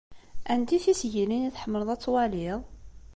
Anti 0.51 0.77
tisgilin 0.83 1.47
i 1.47 1.51
tḥemmleḍ 1.55 1.89
ad 1.93 1.99
twaliḍ? 2.01 2.59